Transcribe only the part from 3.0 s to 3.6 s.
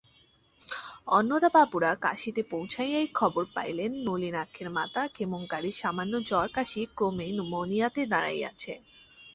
খবর